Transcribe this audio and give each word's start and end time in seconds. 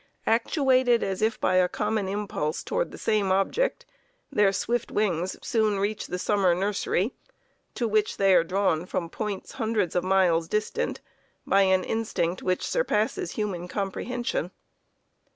Actuated 0.25 1.03
as 1.03 1.21
if 1.21 1.39
by 1.39 1.57
a 1.57 1.69
common 1.69 2.07
impulse 2.07 2.63
toward 2.63 2.89
the 2.89 2.97
same 2.97 3.31
object, 3.31 3.85
their 4.31 4.51
swift 4.51 4.89
wings 4.89 5.37
soon 5.45 5.77
reach 5.77 6.07
the 6.07 6.17
summer 6.17 6.55
nursery, 6.55 7.13
to 7.75 7.87
which 7.87 8.17
they 8.17 8.33
are 8.33 8.43
drawn 8.43 8.87
from 8.87 9.11
points 9.11 9.51
hundreds 9.51 9.95
of 9.95 10.03
miles 10.03 10.47
distant 10.47 11.01
by 11.45 11.61
an 11.61 11.83
instinct 11.83 12.41
which 12.41 12.65
surpasses 12.65 13.33
human 13.33 13.67
comprehension. 13.67 14.49